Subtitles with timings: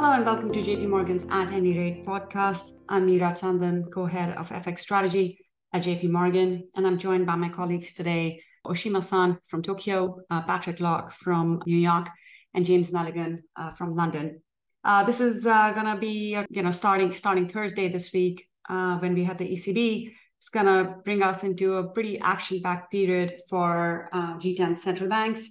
[0.00, 2.70] Hello and welcome to JP Morgan's At Any Rate podcast.
[2.88, 7.50] I'm Meera Chandan, co-head of FX strategy at JP Morgan, and I'm joined by my
[7.50, 12.08] colleagues today, Oshima-san from Tokyo, uh, Patrick Locke from New York,
[12.54, 14.40] and James Nelligan uh, from London.
[14.84, 18.96] Uh, this is uh, gonna be, uh, you know, starting starting Thursday this week uh,
[19.00, 20.10] when we had the ECB.
[20.38, 25.50] It's gonna bring us into a pretty action-packed period for G10 central banks.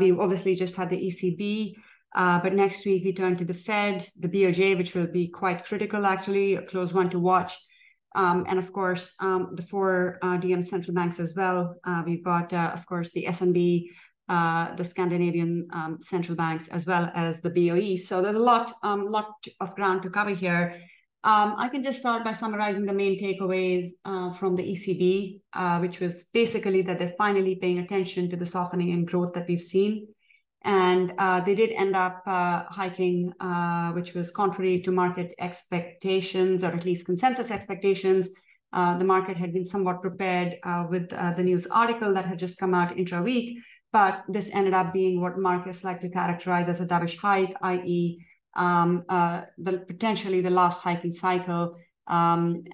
[0.00, 1.74] we've obviously just had the ECB.
[2.16, 5.66] Uh, but next week we turn to the Fed, the BOJ, which will be quite
[5.66, 7.54] critical, actually, a close one to watch.
[8.14, 11.76] Um, and of course, um, the four uh, DM central banks as well.
[11.84, 13.90] Uh, we've got, uh, of course, the SNB,
[14.30, 17.98] uh, the Scandinavian um, central banks, as well as the BOE.
[17.98, 20.80] So there's a lot, um, lot of ground to cover here.
[21.22, 26.00] Um, I can just start by summarizing the main takeaways uh, from the ECB, which
[26.00, 30.06] was basically that they're finally paying attention to the softening in growth that we've seen
[30.66, 36.64] and uh, they did end up uh, hiking, uh, which was contrary to market expectations,
[36.64, 38.30] or at least consensus expectations.
[38.72, 42.36] Uh, the market had been somewhat prepared uh, with uh, the news article that had
[42.36, 43.60] just come out intra-week,
[43.92, 48.18] but this ended up being what markets like to characterize as a dovish hike, i.e.,
[48.56, 49.04] um,
[49.58, 51.76] the potentially the last hiking cycle
[52.08, 52.64] um,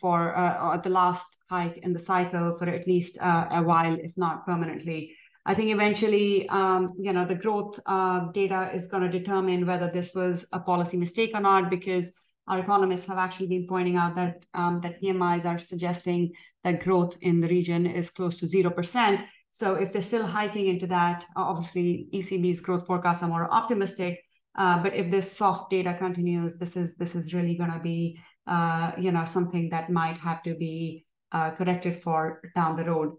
[0.00, 4.46] for or the last hike in the cycle for at least a while, if not
[4.46, 5.14] permanently.
[5.46, 9.90] I think eventually, um, you know, the growth uh, data is going to determine whether
[9.90, 12.12] this was a policy mistake or not, because
[12.46, 17.16] our economists have actually been pointing out that um, that PMIs are suggesting that growth
[17.20, 19.20] in the region is close to zero percent.
[19.52, 24.20] So if they're still hiking into that, obviously ECB's growth forecasts are more optimistic.
[24.56, 28.18] Uh, but if this soft data continues, this is this is really going to be
[28.46, 33.14] uh, you know something that might have to be uh, corrected for down the road.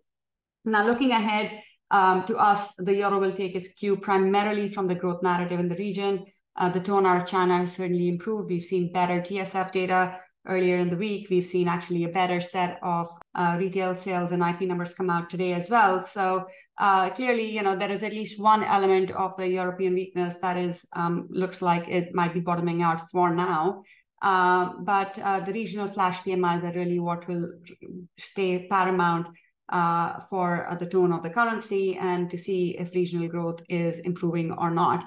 [0.63, 4.95] Now looking ahead, um, to us, the euro will take its cue primarily from the
[4.95, 6.25] growth narrative in the region.
[6.57, 8.49] Uh, the tone out of China has certainly improved.
[8.49, 11.27] We've seen better TSF data earlier in the week.
[11.29, 15.29] We've seen actually a better set of uh, retail sales and IP numbers come out
[15.29, 16.01] today as well.
[16.03, 16.45] So
[16.77, 20.57] uh, clearly, you know, there is at least one element of the European weakness that
[20.57, 23.83] is um, looks like it might be bottoming out for now.
[24.21, 27.47] Uh, but uh, the regional flash PMIs are really what will
[28.17, 29.27] stay paramount
[29.69, 33.99] uh, for uh, the tone of the currency and to see if regional growth is
[33.99, 35.05] improving or not.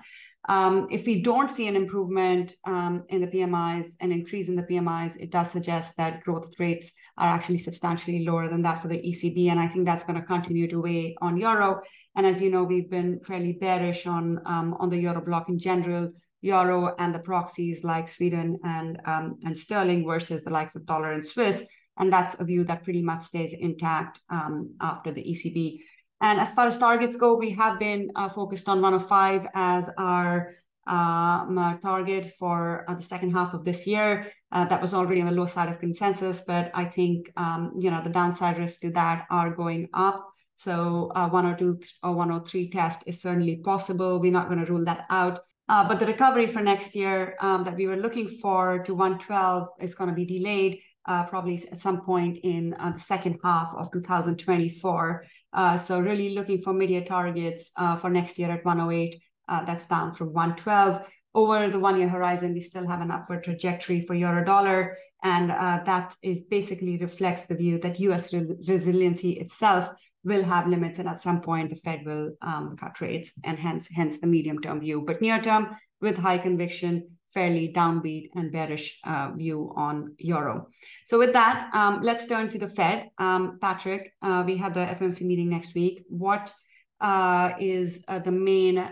[0.48, 4.62] Um, if we don't see an improvement um, in the PMIs, an increase in the
[4.62, 8.96] PMIs, it does suggest that growth rates are actually substantially lower than that for the
[8.96, 9.50] ECB.
[9.50, 11.82] And I think that's going to continue to weigh on euro.
[12.16, 15.58] And as you know, we've been fairly bearish on, um, on the euro block in
[15.58, 20.86] general, euro and the proxies like Sweden and, um, and sterling versus the likes of
[20.86, 21.62] dollar and Swiss.
[21.98, 25.80] And that's a view that pretty much stays intact um, after the ECB.
[26.20, 30.54] And as far as targets go, we have been uh, focused on 105 as our
[30.88, 34.32] uh, target for uh, the second half of this year.
[34.50, 37.90] Uh, that was already on the low side of consensus, but I think um, you
[37.90, 40.26] know the downside risks to that are going up.
[40.54, 44.18] So uh, 102 or 103 test is certainly possible.
[44.18, 45.40] We're not going to rule that out.
[45.68, 49.68] Uh, but the recovery for next year um, that we were looking for to 112
[49.80, 53.74] is going to be delayed uh, probably at some point in uh, the second half
[53.74, 55.24] of 2024.
[55.54, 59.20] Uh, so really looking for mid-year targets uh, for next year at 108.
[59.48, 61.08] Uh, that's down from 112.
[61.34, 65.82] Over the one-year horizon, we still have an upward trajectory for euro dollar, and uh,
[65.86, 68.32] that is basically reflects the view that U.S.
[68.34, 69.88] Re- resiliency itself
[70.24, 73.88] will have limits, and at some point the Fed will um, cut rates, and hence
[73.94, 75.02] hence the medium-term view.
[75.06, 80.68] But near term, with high conviction, fairly downbeat and bearish uh, view on euro.
[81.06, 83.08] So with that, um, let's turn to the Fed.
[83.18, 86.04] Um, Patrick, uh, we have the FOMC meeting next week.
[86.08, 86.52] What
[87.00, 88.88] uh, is uh, the main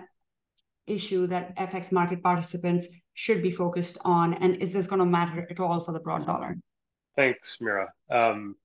[0.87, 5.47] issue that FX market participants should be focused on, and is this going to matter
[5.51, 6.57] at all for the broad dollar?
[7.17, 7.87] Thanks, Meera.
[8.11, 8.57] Um,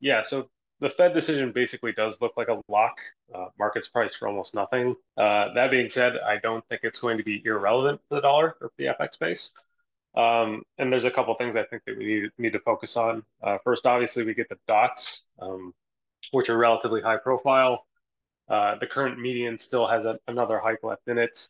[0.00, 2.96] yeah, so the Fed decision basically does look like a lock.
[3.34, 4.96] Uh, markets price for almost nothing.
[5.16, 8.56] Uh, that being said, I don't think it's going to be irrelevant for the dollar
[8.60, 9.52] or the FX space.
[10.16, 13.22] Um, and there's a couple things I think that we need, need to focus on.
[13.42, 15.72] Uh, first, obviously, we get the dots, um,
[16.32, 17.86] which are relatively high profile.
[18.48, 21.48] Uh, the current median still has a, another hike left in it.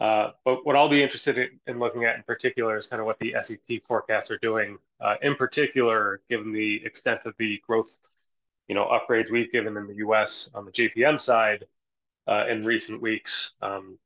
[0.00, 3.06] Uh, but what I'll be interested in, in, looking at in particular is kind of
[3.06, 4.78] what the SEP forecasts are doing.
[5.00, 7.90] Uh, in particular, given the extent of the growth
[8.72, 10.50] you know, upgrades we've given in the U.S.
[10.54, 11.66] on the JPM side
[12.26, 13.52] uh, in recent weeks.
[13.60, 13.98] Um,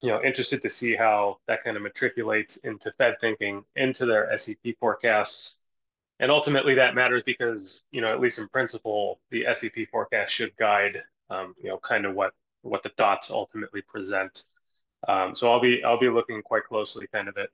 [0.00, 4.34] you know, interested to see how that kind of matriculates into Fed thinking, into their
[4.38, 5.58] SEP forecasts.
[6.20, 10.56] And ultimately that matters because, you know, at least in principle, the SEP forecast should
[10.56, 12.32] guide, um, you know, kind of what,
[12.62, 14.44] what the dots ultimately present.
[15.06, 17.50] Um, so I'll be, I'll be looking quite closely kind of at,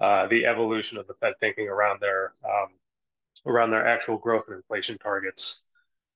[0.00, 2.70] uh, the evolution of the Fed thinking around their um,
[3.46, 5.62] around their actual growth and inflation targets.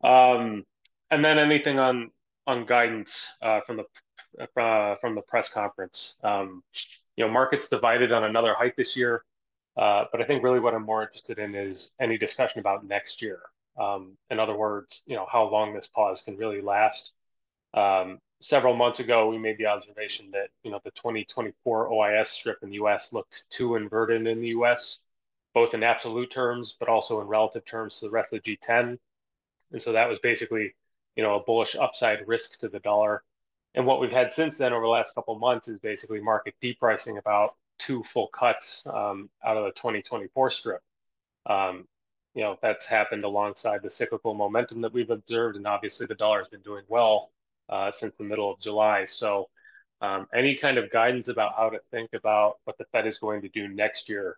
[0.04, 0.64] Um,
[1.10, 2.10] and then anything on
[2.46, 6.16] on guidance uh, from the uh, from the press conference.
[6.22, 6.62] Um,
[7.16, 9.24] you know, markets divided on another hike this year,
[9.76, 13.22] uh, but I think really what I'm more interested in is any discussion about next
[13.22, 13.40] year.
[13.80, 17.12] Um, in other words, you know, how long this pause can really last.
[17.72, 22.58] Um, several months ago, we made the observation that you know the 2024 OIS strip
[22.62, 23.12] in the U.S.
[23.12, 25.04] looked too inverted in the U.S
[25.54, 28.98] both in absolute terms, but also in relative terms to the rest of the G10.
[29.74, 30.72] And so that was basically,
[31.16, 33.24] you know, a bullish upside risk to the dollar.
[33.74, 37.18] And what we've had since then over the last couple months is basically market depricing
[37.18, 40.80] about two full cuts um, out of the 2024 strip.
[41.46, 41.88] Um,
[42.36, 45.56] you know, that's happened alongside the cyclical momentum that we've observed.
[45.56, 47.32] And obviously the dollar has been doing well
[47.68, 49.06] uh, since the middle of July.
[49.06, 49.48] So
[50.00, 53.42] um, any kind of guidance about how to think about what the Fed is going
[53.42, 54.36] to do next year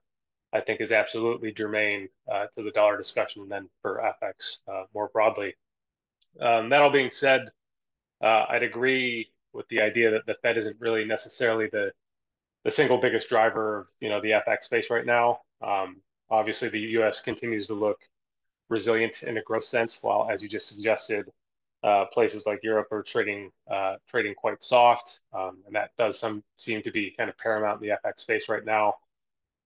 [0.52, 4.84] I think is absolutely germane uh, to the dollar discussion and then for FX uh,
[4.94, 5.54] more broadly.
[6.40, 7.50] Um, that all being said,
[8.22, 11.92] uh, I'd agree with the idea that the Fed isn't really necessarily the
[12.64, 15.40] the single biggest driver of you know the FX space right now.
[15.62, 17.22] Um, obviously, the U.S.
[17.22, 17.98] continues to look
[18.68, 21.30] resilient in a growth sense, while as you just suggested,
[21.84, 26.42] uh, places like Europe are trading uh, trading quite soft, um, and that does some
[26.56, 28.94] seem to be kind of paramount in the FX space right now.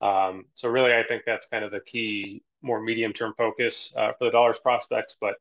[0.00, 4.24] Um, so really, I think that's kind of the key, more medium-term focus uh, for
[4.24, 5.16] the dollar's prospects.
[5.20, 5.34] But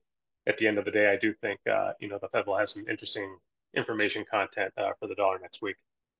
[0.47, 2.57] at the end of the day, I do think uh, you know the Fed will
[2.57, 3.38] have some interesting
[3.75, 5.75] information content uh, for the dollar next week.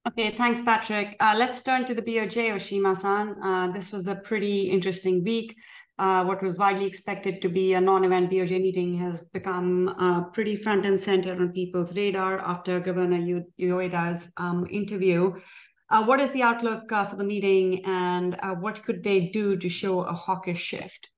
[0.08, 1.18] Okay, thanks, Patrick.
[1.20, 3.36] Uh, let's turn to the BOJ, Oshima-san.
[3.44, 5.56] Uh, this was a pretty interesting week.
[5.98, 10.86] Uh, what was widely expected to be a non-event BOJ meeting has become pretty front
[10.86, 15.34] and center on people's radar after Governor Ueda's um, interview.
[15.92, 19.58] Uh, what is the outlook uh, for the meeting and uh, what could they do
[19.58, 21.10] to show a hawkish shift?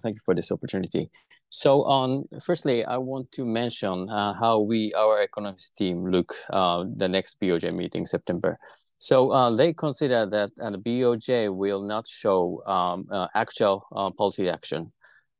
[0.00, 1.10] Thank you for this opportunity.
[1.48, 6.84] So, um, firstly, I want to mention uh, how we, our economics team, look uh,
[6.96, 8.58] the next BOJ meeting September.
[8.98, 13.04] So uh, they consider that the BOJ will not show um,
[13.34, 13.84] actual
[14.16, 14.92] policy action.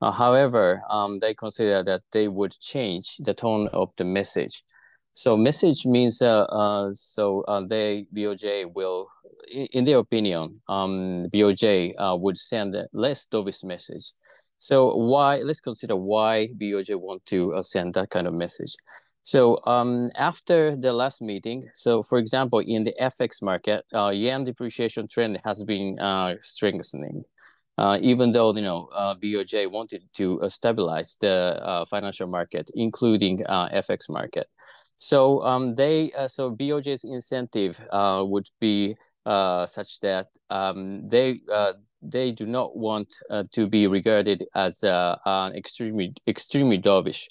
[0.02, 4.64] however, um, they consider that they would change the tone of the message
[5.14, 9.08] so message means uh, uh so uh, they BOJ will,
[9.50, 14.12] in their opinion, um, BOJ uh, would send less dovish message.
[14.58, 15.38] So why?
[15.38, 18.74] Let's consider why BOJ want to uh, send that kind of message.
[19.24, 24.44] So um, after the last meeting, so for example, in the FX market, uh, yen
[24.44, 27.24] depreciation trend has been uh, strengthening.
[27.78, 32.70] Uh, even though you know uh, BOJ wanted to uh, stabilize the uh, financial market,
[32.74, 34.46] including uh, FX market,
[35.02, 38.94] so um, they uh, so BOJ's incentive uh, would be
[39.26, 44.84] uh, such that um, they uh, they do not want uh, to be regarded as
[44.84, 47.26] uh, an extremely extremely dovish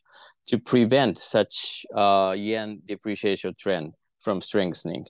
[0.47, 5.05] to prevent such yen depreciation trend from strengthening.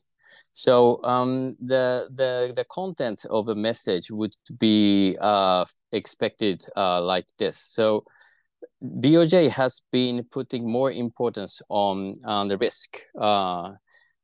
[0.53, 5.17] So um, the the the content of a message would be
[5.91, 7.57] expected like this.
[7.57, 8.03] So
[8.83, 13.71] BOJ has been putting more importance on, on the risk uh,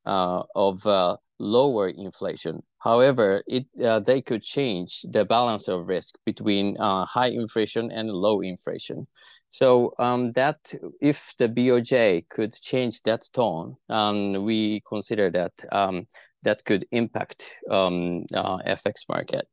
[0.06, 2.64] uh, of uh, lower inflation.
[2.80, 8.10] However, it uh, they could change the balance of risk between uh, high inflation and
[8.10, 9.08] low inflation.
[9.52, 10.58] So um, that
[11.02, 16.08] if the BOJ could change that tone, um, we consider that um,
[16.44, 19.48] that could impact um, uh, FX market.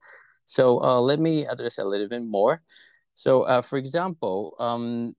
[0.46, 2.62] So let me address a little bit more.
[3.14, 5.14] So, uh, for example, um,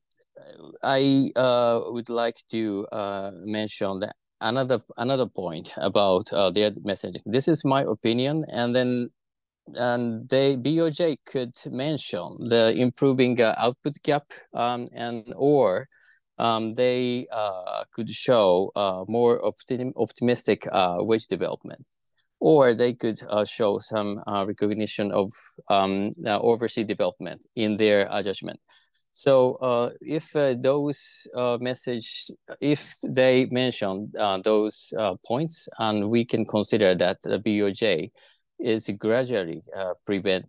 [0.83, 4.03] I uh, would like to uh, mention
[4.41, 7.21] another another point about uh, their messaging.
[7.25, 9.09] This is my opinion, and then
[9.75, 15.87] and they BOJ could mention the improving uh, output gap, um, and or
[16.37, 18.71] um, they uh, could show
[19.07, 21.85] more optim- optimistic wage development
[22.45, 25.33] or they could uh, show some uh, recognition of
[25.67, 28.59] um, overseas development in their uh, judgment.
[29.13, 31.25] So if those
[31.59, 32.27] message,
[32.61, 34.11] if they mention
[34.43, 34.93] those
[35.25, 38.11] points, and we can consider that the BOJ
[38.59, 39.61] is gradually
[40.05, 40.45] prevent,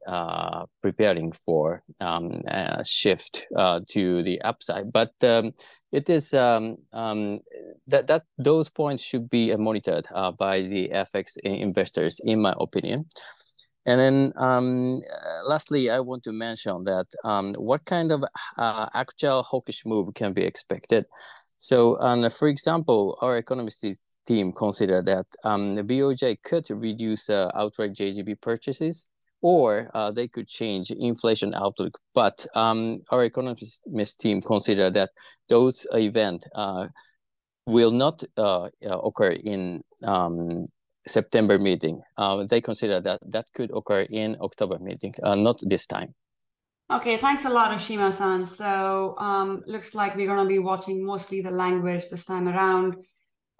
[0.82, 3.46] preparing for um, a shift
[3.88, 4.92] to the upside.
[4.92, 5.52] But um,
[5.92, 7.40] it is um, um,
[7.86, 12.54] that that those points should be uh, monitored uh, by the FX investors, in my
[12.58, 13.06] opinion.
[13.86, 18.25] And then, um, uh, lastly, I want to mention that um, what kind of
[18.58, 21.06] uh, actual hawkish move can be expected.
[21.60, 23.86] So, um, for example, our economist
[24.26, 29.09] team consider that um, the BOJ could reduce uh, outright JGB purchases
[29.42, 31.99] or uh, they could change inflation outlook.
[32.14, 35.11] But um, our economist team consider that
[35.49, 36.88] those events uh,
[37.66, 40.64] will not uh, occur in um,
[41.06, 42.00] September meeting.
[42.16, 46.14] Uh, they consider that that could occur in October meeting, uh, not this time.
[46.88, 48.47] Okay, thanks a lot, Oshima-san.
[48.47, 52.97] So um, looks like we're going to be watching mostly the language this time around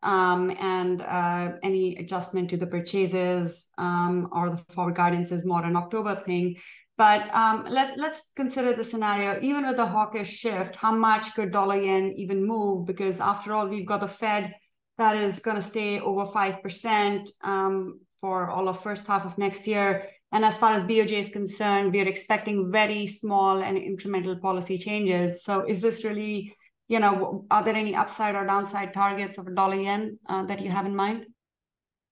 [0.03, 5.65] um, and uh, any adjustment to the purchases um, or the forward guidance is more
[5.65, 6.57] an October thing.
[6.99, 11.53] But um, let, let's consider the scenario, even with the hawkish shift, how much could
[11.53, 12.87] dollar yen even move?
[12.87, 14.55] Because after all, we've got the Fed
[14.97, 19.67] that is going to stay over 5% um, for all of first half of next
[19.67, 20.09] year.
[20.33, 24.79] And as far as BOJ is concerned, we are expecting very small and incremental policy
[24.79, 25.45] changes.
[25.45, 26.57] So is this really
[26.89, 30.61] you know, are there any upside or downside targets of a dollar yen uh, that
[30.61, 31.27] you have in mind?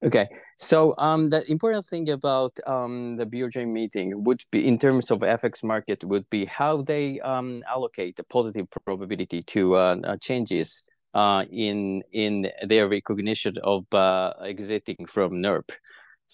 [0.05, 0.29] Okay,
[0.59, 5.21] so um, the important thing about um, the BOJ meeting would be, in terms of
[5.21, 10.85] FX market, would be how they um, allocate the positive probability to uh, uh, changes
[11.15, 15.71] uh, in in their recognition of uh, exiting from NIRP.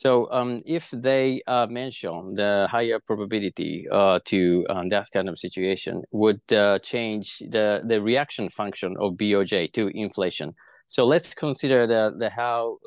[0.01, 5.39] So um, if they uh, mention the higher probability uh, to um, that kind of
[5.39, 10.55] situation would uh, change the, the reaction function of BOJ to inflation.
[10.89, 12.79] So let's consider the, the how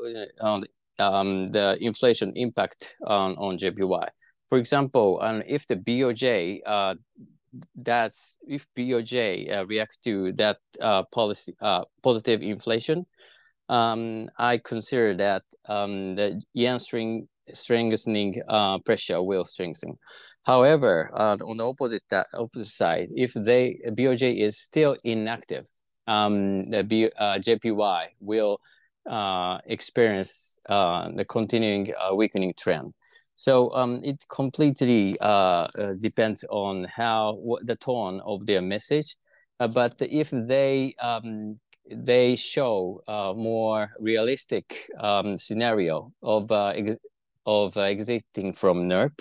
[0.41, 0.61] uh,
[0.97, 4.07] um, the inflation impact on, on JPY.
[4.49, 6.95] For example, um, if the BOJ uh,
[7.75, 10.57] that's if BOJ uh, react to that
[11.11, 11.53] policy
[12.01, 13.05] positive inflation,
[13.73, 19.97] um, I consider that um, the yen string, strengthening uh, pressure will strengthen.
[20.43, 25.65] However, uh, on the opposite that opposite side, if they BOJ is still inactive,
[26.05, 28.59] um, the B, uh, JPY will
[29.09, 32.93] uh, experience uh, the continuing uh, weakening trend.
[33.35, 39.15] So um, it completely uh, uh, depends on how the tone of their message.
[39.59, 41.55] Uh, but if they um,
[41.91, 46.97] they show a more realistic um, scenario of uh, ex-
[47.45, 49.19] of uh, exiting from NIRP.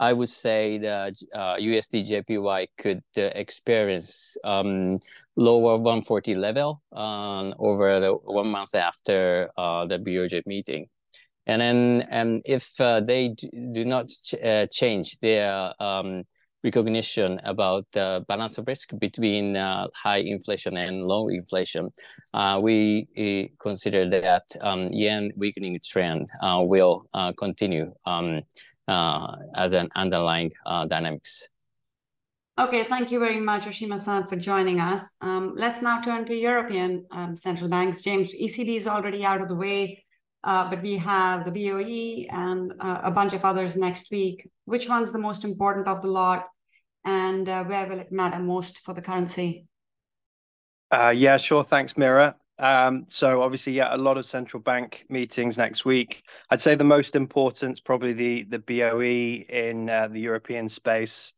[0.00, 4.98] I would say that uh, USD JPY could uh, experience um,
[5.34, 10.86] lower 140 level um, over the one month after uh, the BOJ meeting.
[11.48, 16.24] And then um, if uh, they do not ch- uh, change their um,
[16.64, 21.88] recognition about the balance of risk between uh, high inflation and low inflation,
[22.34, 28.42] uh, we, we, consider that um, yen weakening trend uh, will uh, continue um,
[28.88, 31.48] uh, as an underlying uh, dynamics.
[32.58, 35.14] Okay, thank you very much, Oshima-san, for joining us.
[35.20, 38.02] Um, let's now turn to European um, central banks.
[38.02, 40.04] James, ECB is already out of the way,
[40.42, 44.48] but we have the BOE and a bunch of others next week.
[44.64, 46.46] Which one's the most important of the lot?
[47.08, 49.66] and uh, where will it matter most for the currency?
[50.90, 51.64] Uh, yeah, sure.
[51.64, 52.34] Thanks, Meera.
[52.58, 56.22] Um, so obviously, yeah, a lot of central bank meetings next week.
[56.50, 61.32] I'd say the most important is probably the the BOE in uh, the European space,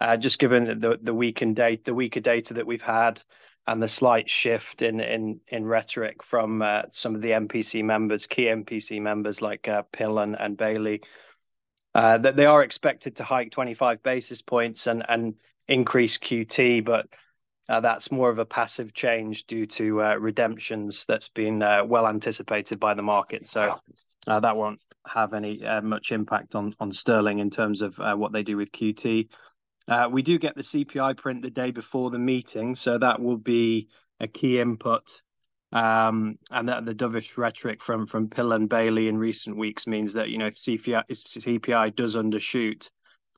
[0.00, 3.22] uh, just given the the weakened data, the weaker data that we've had,
[3.66, 8.26] and the slight shift in in in rhetoric from uh, some of the MPC members,
[8.26, 11.02] key MPC members like uh, Pill and, and Bailey,
[11.94, 15.34] uh, that they are expected to hike 25 basis points and and
[15.68, 17.08] increase QT, but
[17.68, 22.06] uh, that's more of a passive change due to uh, redemptions that's been uh, well
[22.06, 23.48] anticipated by the market.
[23.48, 23.80] So
[24.28, 28.32] uh, that won't have any uh, much impact on on sterling in terms of what
[28.32, 29.28] they do with QT.
[30.10, 33.88] We do get the CPI print the day before the meeting, so that will be
[34.20, 35.22] a key input
[35.72, 40.12] um, and that the dovish rhetoric from from Pill and Bailey in recent weeks means
[40.12, 42.90] that you know if CPI, if CPI does undershoot,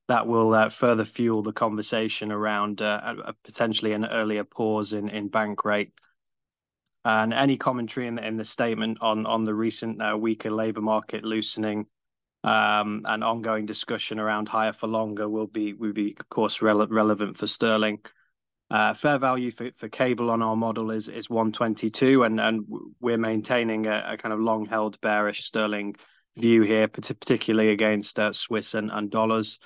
[0.08, 5.08] that will uh, further fuel the conversation around uh, a, potentially an earlier pause in
[5.08, 5.92] in bank rate.
[7.04, 10.82] And any commentary in the, in the statement on on the recent uh, weaker labour
[10.82, 11.86] market loosening
[12.44, 16.90] um, and ongoing discussion around higher for longer will be will be of course rele-
[16.90, 18.00] relevant for sterling.
[18.70, 22.64] Uh, fair value for, for cable on our model is is 122, and and
[23.00, 25.96] we're maintaining a, a kind of long held bearish sterling
[26.36, 29.58] view here, particularly against uh, Swiss and, and dollars.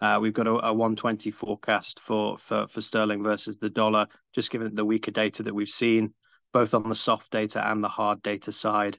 [0.00, 4.50] Uh, we've got a, a 120 forecast for, for for sterling versus the dollar, just
[4.50, 6.14] given the weaker data that we've seen,
[6.52, 8.98] both on the soft data and the hard data side.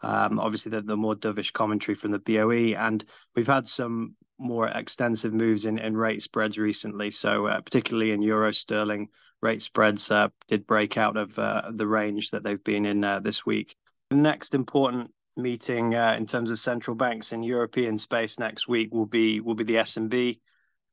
[0.00, 4.68] Um, obviously, the, the more dovish commentary from the BOE, and we've had some more
[4.68, 7.10] extensive moves in, in rate spreads recently.
[7.10, 9.08] So uh, particularly in euro sterling,
[9.42, 13.20] rate spreads uh, did break out of uh, the range that they've been in uh,
[13.20, 13.74] this week.
[14.10, 18.92] The next important meeting uh, in terms of central banks in European space next week
[18.92, 20.40] will be will be the SNB.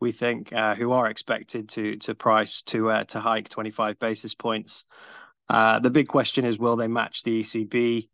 [0.01, 4.85] We think uh, who are expected to to price to to hike 25 basis points.
[5.49, 8.09] The big question is will they match the ECB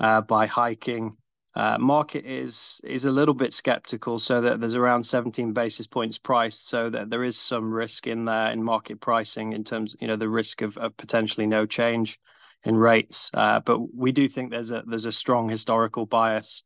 [0.00, 1.16] uh, by hiking?
[1.54, 6.18] Uh, market is is a little bit skeptical, so that there's around 17 basis points
[6.18, 10.06] priced, so that there is some risk in there in market pricing in terms, you
[10.06, 12.18] know, the risk of, of potentially no change
[12.64, 13.30] in rates.
[13.32, 16.62] Uh, but we do think there's a there's a strong historical bias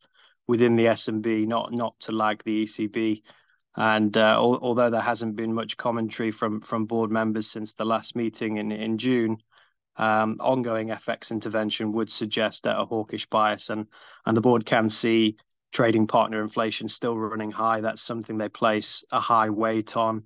[0.48, 3.22] within the SNB not not to lag the ECB.
[3.76, 7.84] And uh, al- although there hasn't been much commentary from from board members since the
[7.84, 9.36] last meeting in in June,
[10.00, 13.86] ongoing FX intervention would suggest a hawkish bias, and
[14.26, 15.36] and the board can see
[15.72, 17.80] trading partner inflation still running high.
[17.80, 20.24] That's something they place a high weight on.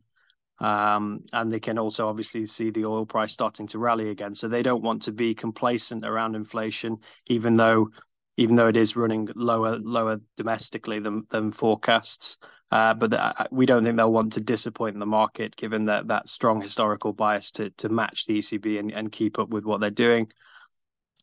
[0.60, 4.34] Um, and they can also obviously see the oil price starting to rally again.
[4.34, 7.90] So they don't want to be complacent around inflation, even though
[8.36, 12.38] even though it is running lower lower domestically than than forecasts.
[12.70, 16.60] Uh, but we don't think they'll want to disappoint the market, given that that strong
[16.60, 20.26] historical bias to to match the ECB and, and keep up with what they're doing.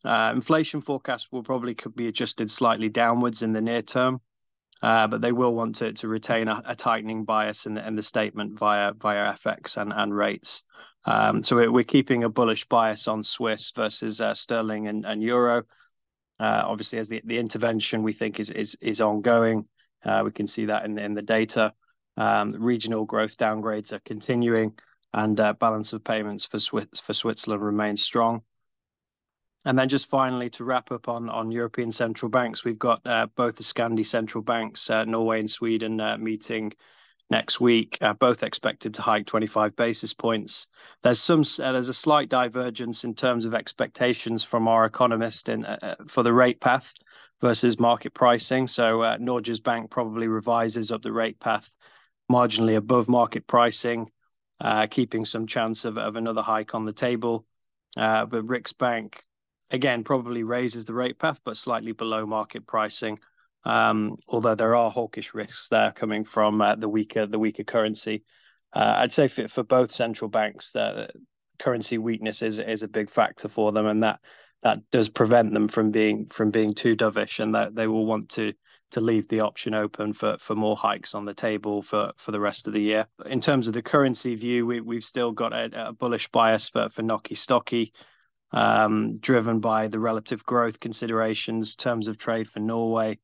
[0.04, 4.20] Uh, inflation forecasts will probably could be adjusted slightly downwards in the near term.
[4.82, 7.94] Uh, but they will want to, to retain a, a tightening bias in the, in
[7.94, 10.64] the statement via via FX and, and rates.
[11.04, 15.22] Um, so we're, we're keeping a bullish bias on Swiss versus uh, sterling and, and
[15.22, 15.62] euro.
[16.42, 19.64] Uh, obviously, as the, intervention we think is is is ongoing,
[20.04, 21.72] uh, we can see that in the data.
[22.16, 24.76] Um, regional growth downgrades are continuing,
[25.14, 26.58] and uh, balance of payments for
[27.14, 28.42] Switzerland remains strong.
[29.64, 33.04] And then just finally to wrap up on European central banks, we've got
[33.36, 36.72] both the Scandi central banks, Norway and Sweden, meeting
[37.32, 40.68] next week, uh, both expected to hike 25 basis points.
[41.02, 45.64] There's some uh, there's a slight divergence in terms of expectations from our economist in
[45.64, 46.92] uh, for the rate path
[47.40, 48.68] versus market pricing.
[48.68, 51.68] So uh, Norges Bank probably revises up the rate path
[52.30, 54.08] marginally above market pricing,
[54.90, 57.44] keeping some chance of, of another hike on the table.
[57.96, 59.14] but Riksbank
[59.72, 63.18] again, probably raises the rate path, but slightly below market pricing.
[63.64, 68.24] Um, although there are hawkish risks there coming from uh, the weaker the weaker currency.
[68.72, 71.12] Uh, I'd say for, for both central banks, that
[71.58, 74.20] currency weakness is is a big factor for them, and that
[74.62, 78.30] that does prevent them from being from being too dovish, and that they will want
[78.30, 78.52] to
[78.92, 82.40] to leave the option open for for more hikes on the table for for the
[82.40, 83.06] rest of the year.
[83.26, 86.88] In terms of the currency view, we we've still got a, a bullish bias for
[86.88, 87.92] for NOK Stocky
[88.52, 93.18] um, driven by the relative growth considerations, terms of trade for Norway,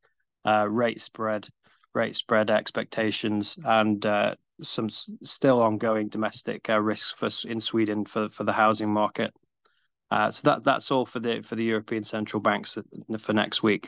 [0.45, 1.49] rate spread,
[1.95, 8.29] rate spread expectations, and uh, some still ongoing domestic uh, risks for in Sweden for
[8.29, 9.33] for the housing market.
[10.11, 12.79] So that that's all for the for the European central banks
[13.19, 13.87] for next week.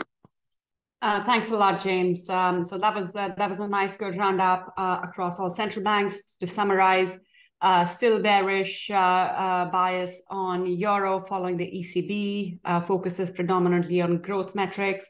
[1.03, 2.29] Thanks a lot, James.
[2.29, 6.37] Um, so that was that was a nice good roundup across all central banks.
[6.37, 7.19] To summarize,
[7.63, 14.23] uh, still bearish uh, uh, bias on euro following the ECB, uh, focuses predominantly on
[14.23, 15.07] growth metrics,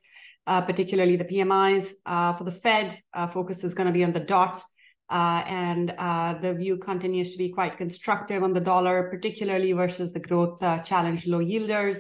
[0.47, 1.91] uh, particularly the PMIs.
[2.07, 2.99] Uh, for the Fed,
[3.33, 4.63] focus is going to be on the dot,
[5.11, 5.89] and
[6.43, 11.27] the view continues to be quite constructive on the dollar, particularly versus the growth challenge
[11.27, 11.99] low yielders.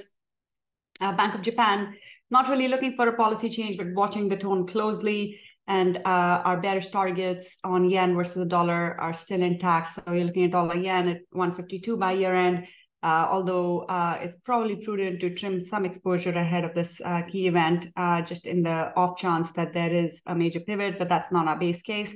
[1.00, 1.94] Bank of Japan,
[2.30, 6.60] not really looking for a policy change, but watching the tone closely and uh, our
[6.60, 9.92] bearish targets on yen versus the dollar are still intact.
[9.92, 12.66] So you're looking at dollar yen at 152 by year end.
[13.02, 17.48] Uh, although uh, it's probably prudent to trim some exposure ahead of this uh, key
[17.48, 21.32] event, uh, just in the off chance that there is a major pivot, but that's
[21.32, 22.14] not our base case.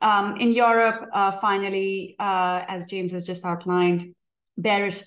[0.00, 4.14] Um, in Europe, uh, finally, as James has just outlined,
[4.56, 5.02] bearish,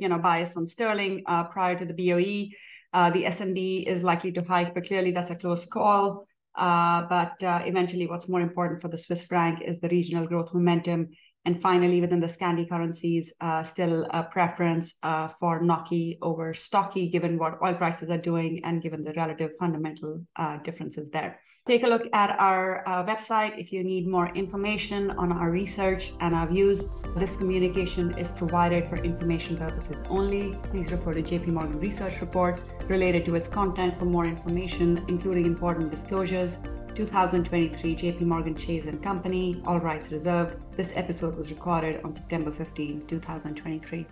[0.00, 3.10] you know, bias on sterling prior to the BOE.
[3.10, 6.26] the SNB is likely to hike, but clearly that's a close call.
[6.54, 10.54] Uh, but uh, eventually, what's more important for the Swiss franc is the regional growth
[10.54, 11.08] momentum
[11.46, 17.08] and finally, within the Scandi currencies, uh, still a preference uh, for NOKI over Stocky,
[17.08, 21.38] given what oil prices are doing and given the relative fundamental uh, differences there.
[21.66, 26.12] Take a look at our uh, website if you need more information on our research
[26.20, 26.88] and our views.
[27.16, 30.58] This communication is provided for information purposes only.
[30.64, 35.46] Please refer to JP Morgan research reports related to its content for more information, including
[35.46, 36.58] important disclosures
[36.94, 40.56] 2023 JP Morgan Chase and Company, all rights reserved.
[40.76, 44.06] This episode was recorded on September 15, 2023.